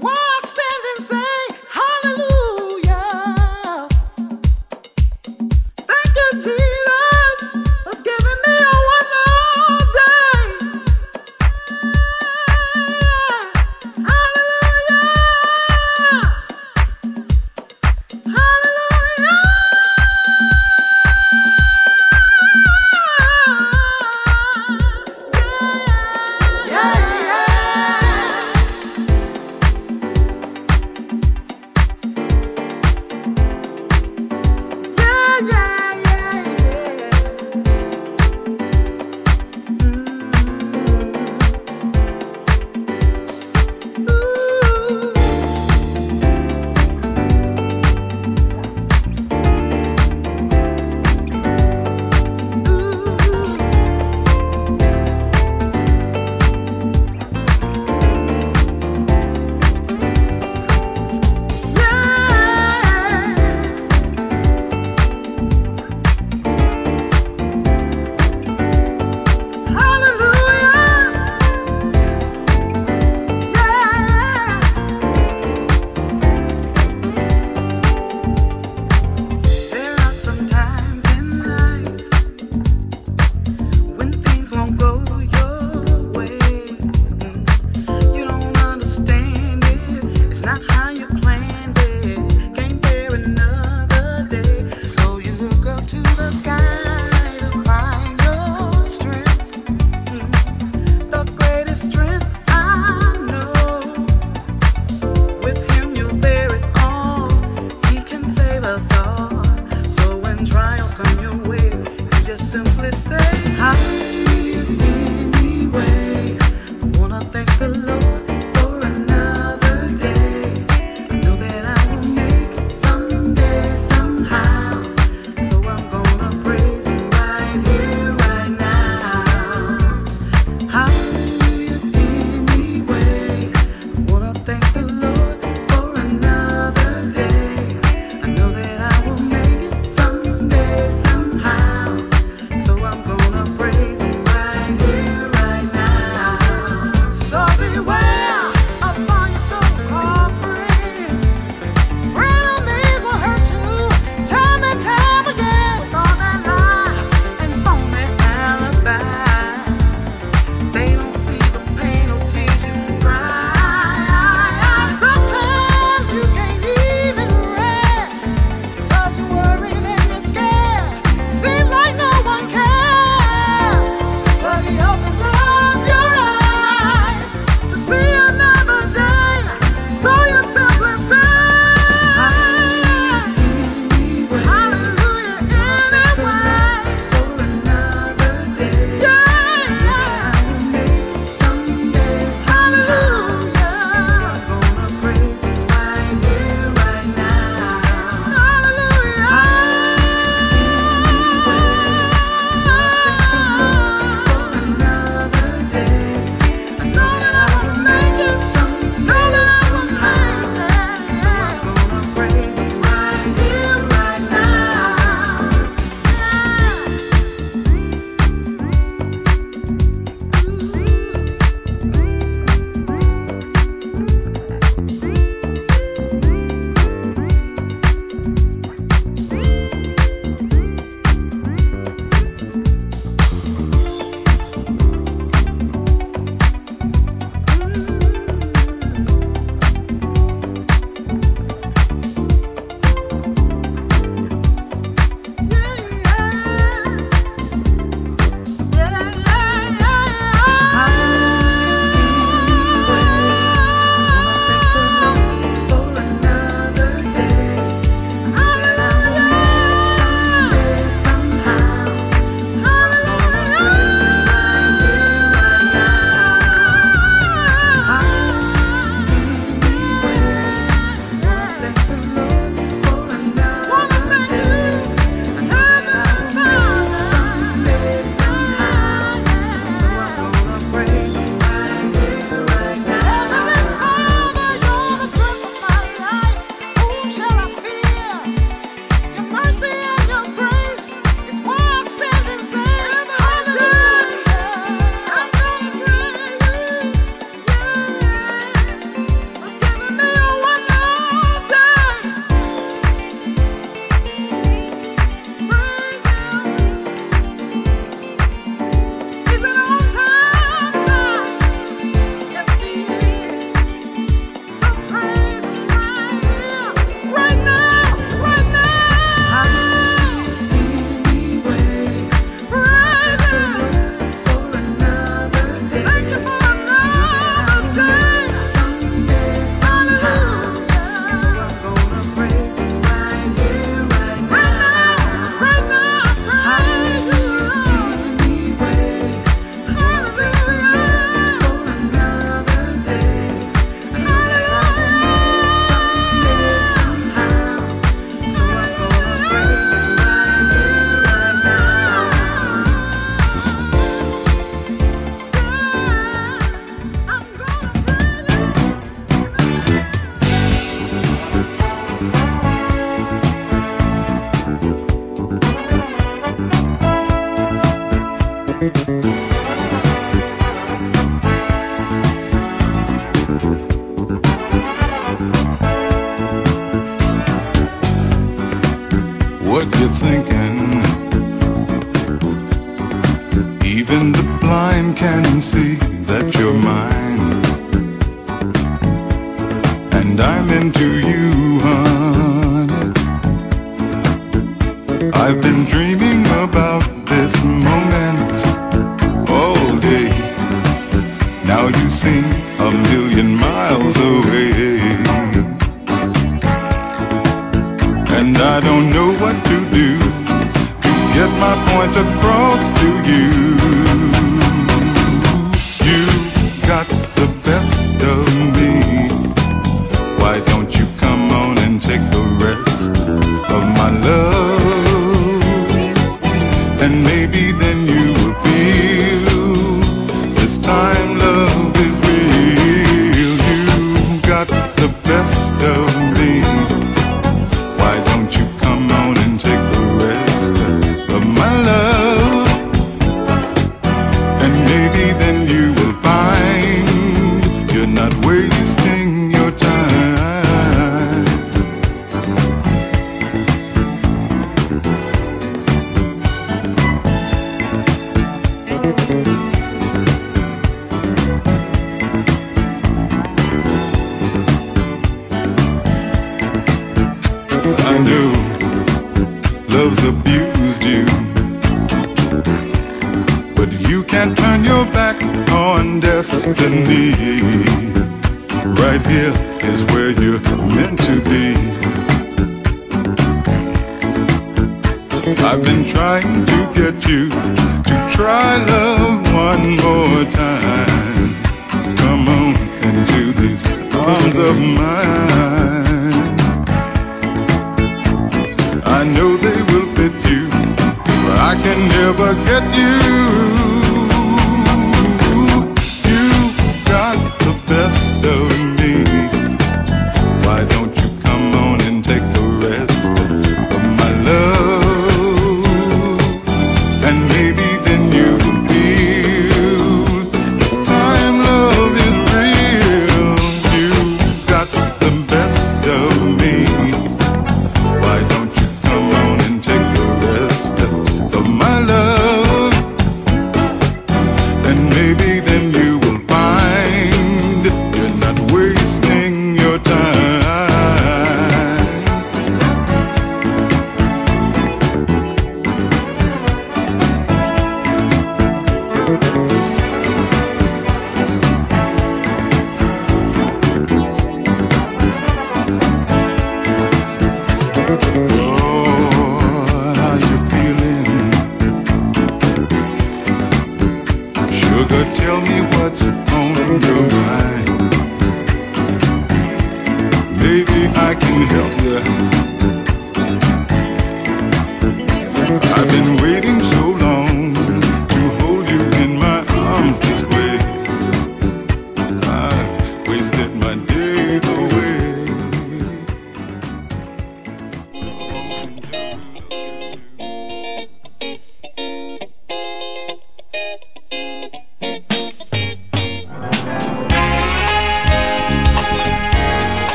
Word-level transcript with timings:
Yeah, 0.00 0.37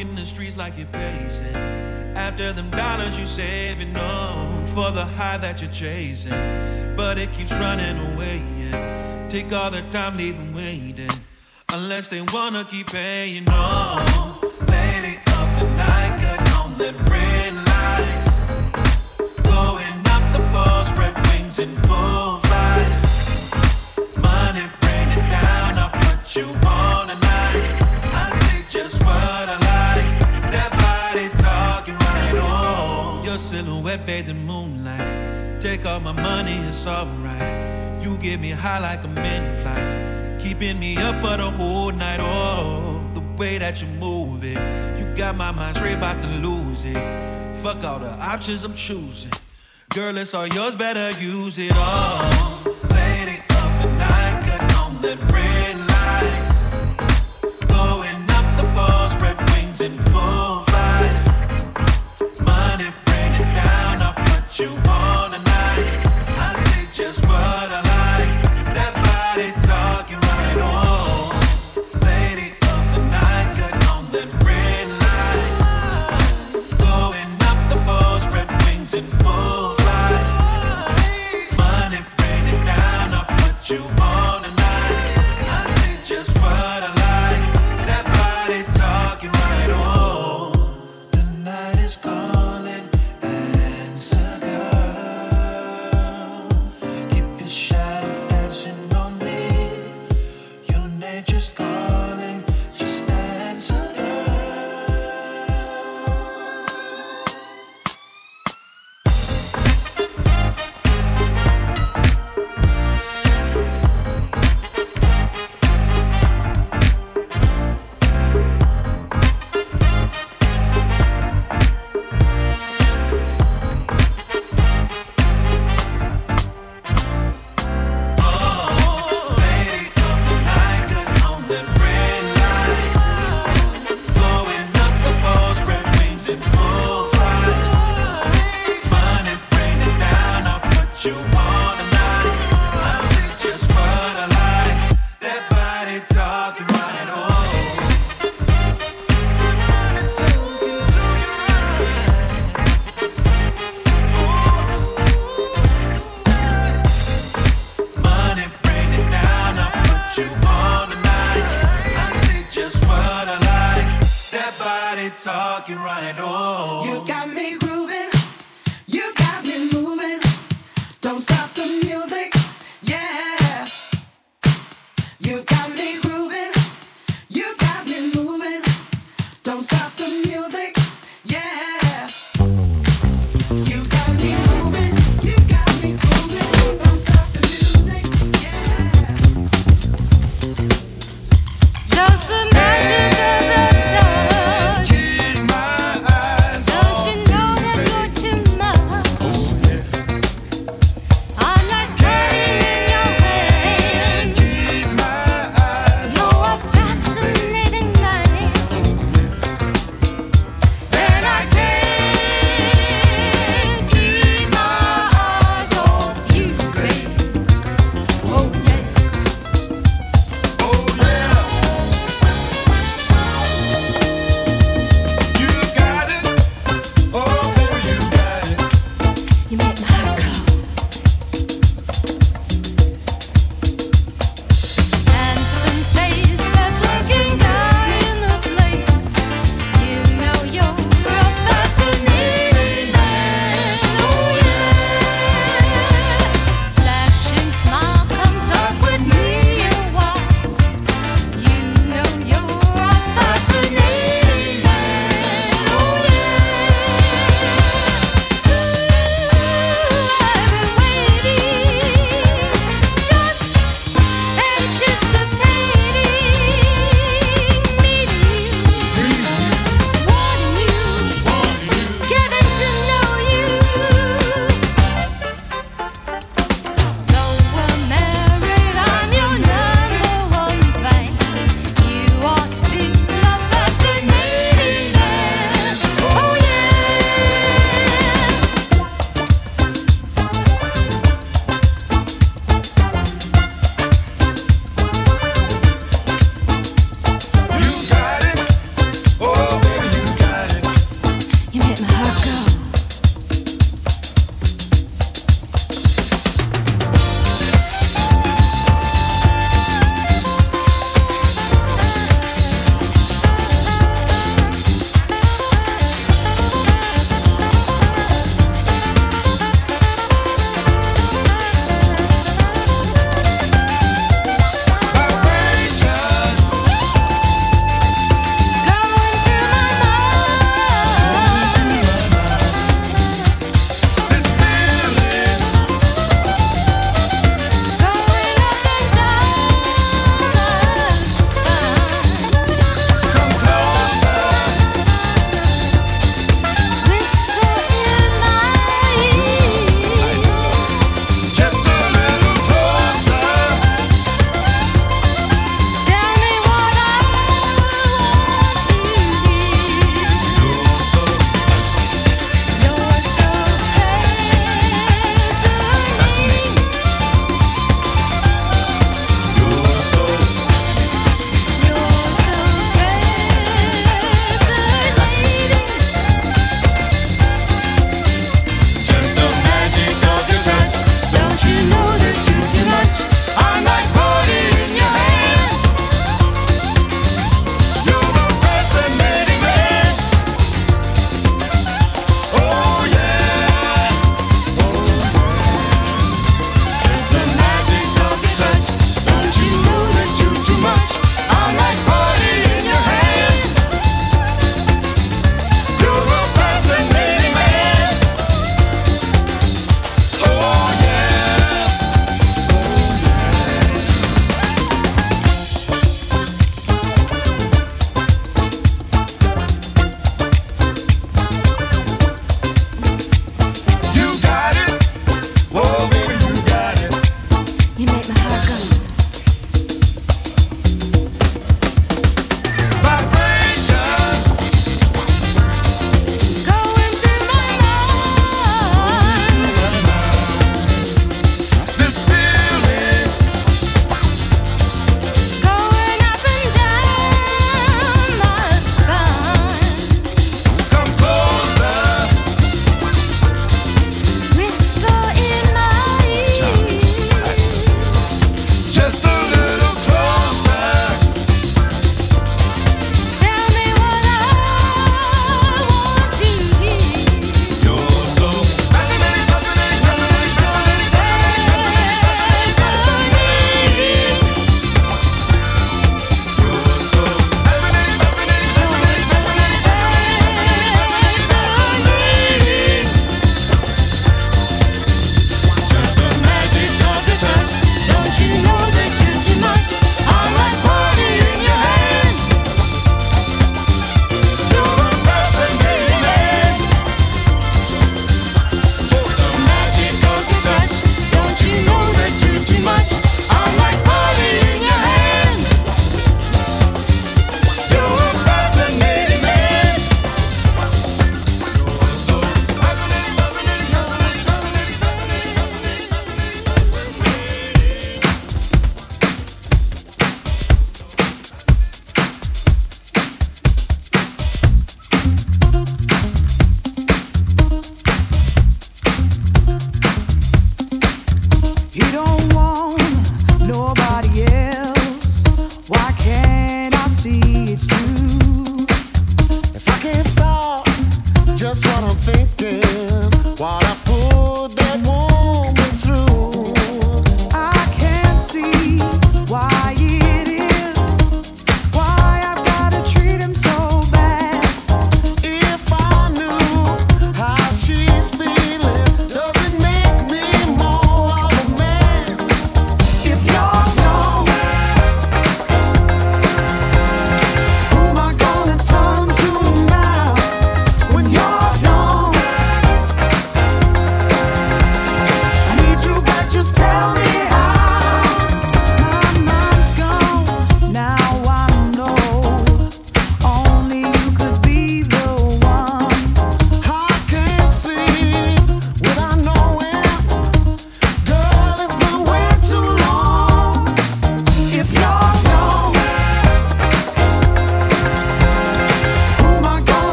Walking 0.00 0.14
the 0.14 0.24
streets 0.24 0.56
like 0.56 0.78
you're 0.78 0.86
pacing. 0.86 1.54
After 2.16 2.54
them 2.54 2.70
dollars 2.70 3.18
you're 3.18 3.26
saving, 3.26 3.92
no, 3.92 4.64
for 4.72 4.90
the 4.92 5.04
high 5.04 5.36
that 5.36 5.60
you're 5.60 5.70
chasing. 5.70 6.32
But 6.96 7.18
it 7.18 7.30
keeps 7.34 7.52
running 7.52 7.98
away. 8.14 8.38
And 8.72 9.30
take 9.30 9.52
all 9.52 9.70
the 9.70 9.82
time, 9.90 10.16
them 10.16 10.54
waiting. 10.54 11.10
Unless 11.68 12.08
they 12.08 12.22
wanna 12.32 12.64
keep 12.64 12.86
paying, 12.86 13.44
no. 13.44 14.38
Lady 14.70 15.18
of 15.26 15.48
the 15.58 15.66
night, 15.76 16.18
cut 16.22 16.50
on 16.54 16.78
that 16.78 16.94
red 17.10 17.52
light. 17.68 18.20
Going 19.42 20.00
up 20.14 20.24
the 20.32 20.40
pole, 20.50 20.84
spread 20.84 21.14
wings 21.26 21.58
in 21.58 21.76
full 21.76 22.40
flight. 22.48 22.90
Money 24.22 24.64
raining 24.82 25.28
down, 25.28 25.76
I'll 25.76 25.90
put 25.90 26.34
you 26.36 26.46
on 26.66 27.08
tonight. 27.08 27.79
I 27.79 27.79
silhouette 33.50 34.06
bathed 34.06 34.28
in 34.28 34.46
moonlight. 34.46 35.60
Take 35.60 35.84
all 35.84 35.98
my 35.98 36.12
money, 36.12 36.58
it's 36.68 36.86
alright. 36.86 38.00
You 38.00 38.16
get 38.18 38.38
me 38.38 38.50
high 38.50 38.78
like 38.78 39.02
a 39.02 39.08
in 39.08 39.44
flight. 39.60 40.40
Keeping 40.40 40.78
me 40.78 40.96
up 40.98 41.20
for 41.20 41.36
the 41.36 41.50
whole 41.50 41.90
night. 41.90 42.20
Oh, 42.20 43.04
the 43.12 43.20
way 43.36 43.58
that 43.58 43.82
you 43.82 43.88
move 43.88 44.44
it. 44.44 44.60
You 45.00 45.04
got 45.16 45.36
my 45.36 45.50
mind 45.50 45.76
straight 45.76 45.94
about 45.94 46.22
to 46.22 46.28
lose 46.28 46.84
it. 46.84 47.02
Fuck 47.60 47.82
all 47.82 47.98
the 47.98 48.12
options 48.32 48.62
I'm 48.62 48.74
choosing. 48.74 49.32
Girl, 49.88 50.16
it's 50.16 50.32
all 50.32 50.46
yours, 50.46 50.76
better 50.76 51.10
use 51.20 51.58
it 51.58 51.72
all. 51.74 52.62
Lady 52.94 53.38
of 53.60 53.70
the 53.82 53.88
night, 53.98 54.44
cut 54.46 54.62
on 54.76 55.02
that 55.02 55.18
red 55.34 55.76
light. 55.94 56.42
Going 57.66 58.20
up 58.30 58.46
the 58.58 58.66
pole, 58.76 59.08
spread 59.08 59.38
wings 59.50 59.80
in 59.80 59.98
full 60.12 60.62
flight. 60.70 61.16
Money 62.46 62.92